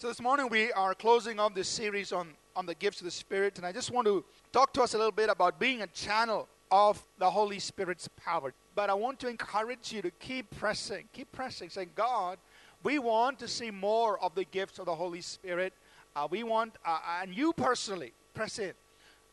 [0.00, 3.10] So this morning we are closing off this series on, on the gifts of the
[3.10, 5.86] Spirit, and I just want to talk to us a little bit about being a
[5.88, 8.54] channel of the Holy Spirit's power.
[8.74, 12.38] But I want to encourage you to keep pressing, keep pressing, saying, God,
[12.82, 15.74] we want to see more of the gifts of the Holy Spirit.
[16.16, 18.72] Uh, we want, uh, and you personally, press in.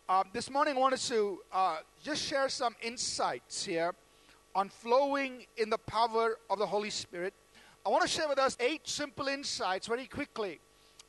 [0.10, 3.94] Uh, this morning I wanted to uh, just share some insights here
[4.54, 7.34] on flowing in the power of the Holy Spirit.
[7.86, 10.60] I want to share with us eight simple insights very quickly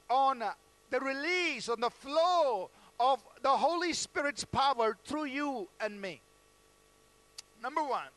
[0.08, 0.52] on uh,
[0.90, 6.20] the release, on the flow of the Holy Spirit's power through you and me.
[7.62, 8.08] Number one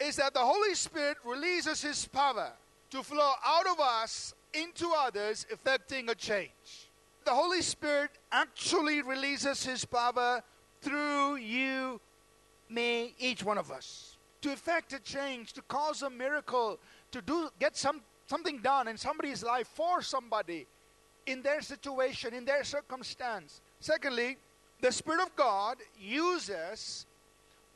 [0.00, 2.52] is that the Holy Spirit releases His power
[2.90, 6.90] to flow out of us into others, effecting a change.
[7.24, 10.42] The Holy Spirit actually releases His power
[10.80, 12.00] through you,
[12.68, 16.78] me, each one of us, to effect a change, to cause a miracle,
[17.12, 20.66] to do get some something done in somebody's life for somebody
[21.26, 23.60] in their situation, in their circumstance.
[23.80, 24.36] Secondly,
[24.80, 27.06] the Spirit of God uses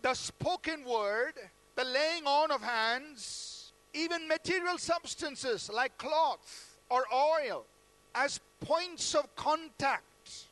[0.03, 1.35] the spoken word,
[1.77, 7.65] the laying on of hands, even material substances like cloth or oil
[8.15, 10.47] as points of contact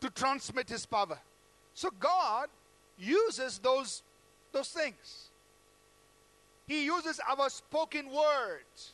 [0.00, 1.18] to transmit his power.
[1.74, 2.48] So God
[2.98, 4.02] uses those
[4.52, 5.30] those things.
[6.66, 8.92] He uses our spoken words.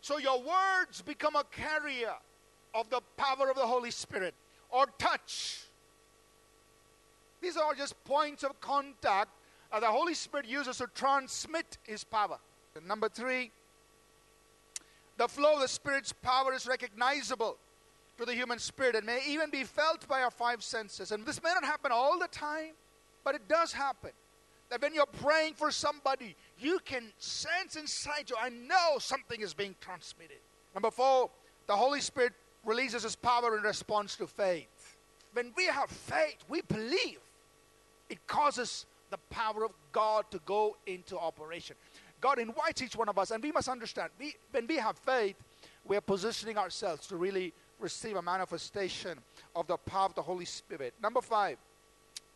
[0.00, 2.14] So your words become a carrier
[2.74, 4.34] of the power of the Holy Spirit
[4.70, 5.64] or touch.
[7.40, 9.30] These are just points of contact
[9.72, 12.38] that the Holy Spirit uses to transmit His power.
[12.86, 13.50] Number three,
[15.16, 17.56] the flow of the Spirit's power is recognizable
[18.20, 21.10] to the human spirit and may even be felt by our five senses.
[21.10, 22.72] And this may not happen all the time,
[23.24, 24.10] but it does happen.
[24.70, 29.52] That when you're praying for somebody, you can sense inside you, I know something is
[29.52, 30.38] being transmitted.
[30.74, 31.30] Number four,
[31.66, 32.32] the Holy Spirit
[32.64, 34.96] releases His power in response to faith.
[35.32, 37.18] When we have faith, we believe,
[38.08, 41.76] it causes the power of God to go into operation.
[42.20, 45.36] God invites each one of us, and we must understand we, when we have faith,
[45.84, 49.18] we are positioning ourselves to really receive a manifestation
[49.56, 50.94] of the power of the Holy Spirit.
[51.02, 51.56] Number five,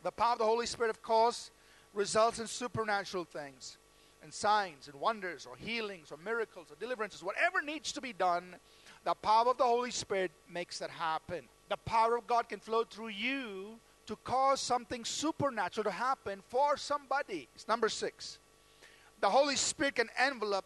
[0.03, 1.51] the power of the Holy Spirit, of course,
[1.95, 3.79] results in supernatural things
[4.23, 8.57] and signs and wonders or healings or miracles or deliverances, whatever needs to be done,
[9.05, 11.45] the power of the Holy Spirit makes that happen.
[11.69, 16.77] The power of God can flow through you to cause something supernatural to happen for
[16.77, 17.49] somebody.
[17.55, 18.39] It's number six.
[19.21, 20.65] The Holy Spirit can envelop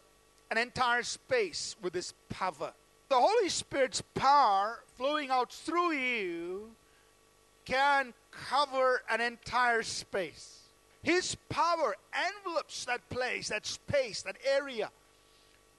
[0.51, 2.73] an entire space with His power.
[3.09, 6.71] The Holy Spirit's power flowing out through you
[7.65, 10.58] can cover an entire space.
[11.01, 14.91] His power envelopes that place, that space, that area.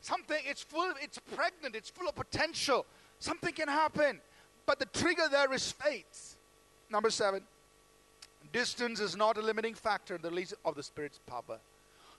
[0.00, 2.86] Something, it's full, it's pregnant, it's full of potential.
[3.18, 4.20] Something can happen.
[4.64, 6.36] But the trigger there is faith.
[6.90, 7.42] Number seven,
[8.52, 11.60] distance is not a limiting factor in the release of the Spirit's power.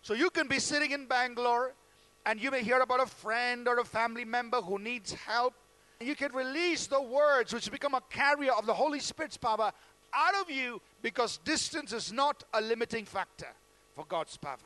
[0.01, 1.73] So you can be sitting in Bangalore
[2.25, 5.53] and you may hear about a friend or a family member who needs help.
[5.99, 9.71] You can release the words which become a carrier of the Holy Spirit's power
[10.13, 13.47] out of you because distance is not a limiting factor
[13.95, 14.57] for God's power.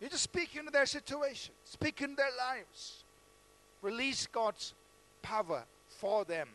[0.00, 3.04] You just speak into their situation, speak in their lives,
[3.82, 4.74] release God's
[5.22, 6.48] power for them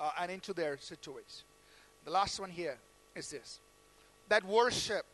[0.00, 1.44] uh, and into their situation.
[2.04, 2.78] The last one here
[3.14, 3.60] is this
[4.28, 5.04] that worship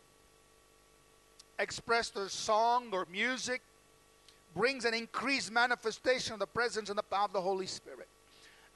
[1.58, 3.62] expressed through song or music
[4.54, 8.08] brings an increased manifestation of the presence and the power of the Holy Spirit.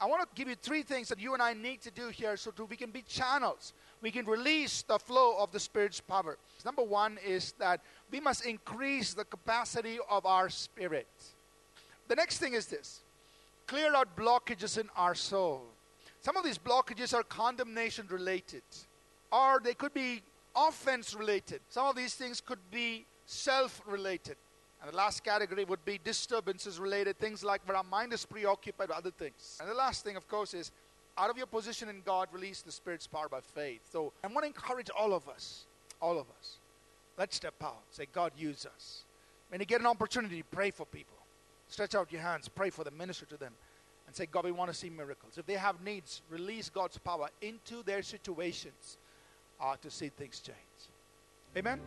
[0.03, 2.37] I want to give you three things that you and I need to do here
[2.37, 3.73] so that we can be channels.
[4.01, 6.39] We can release the flow of the Spirit's power.
[6.65, 11.07] Number one is that we must increase the capacity of our spirit.
[12.09, 13.03] The next thing is this
[13.69, 15.63] clear out blockages in our soul.
[16.21, 18.65] Some of these blockages are condemnation related,
[19.31, 20.21] or they could be
[20.57, 21.61] offense related.
[21.69, 24.37] Some of these things could be self related.
[24.83, 28.89] And the last category would be disturbances related, things like where our mind is preoccupied
[28.89, 29.57] with other things.
[29.61, 30.73] And the last thing, of course, is
[31.17, 33.83] out of your position in God, release the Spirit's power by faith.
[33.93, 35.67] So I want to encourage all of us,
[36.01, 36.59] all of us.
[37.17, 37.83] Let's step out.
[37.91, 39.05] Say, God, use us.
[39.51, 41.17] When you get an opportunity, pray for people.
[41.69, 43.53] Stretch out your hands, pray for them, minister to them,
[44.07, 45.39] and say, God, we want to see miracles.
[45.39, 48.99] If they have needs, release God's power into their situations
[49.61, 50.57] uh, to see things change.
[51.57, 51.81] Amen.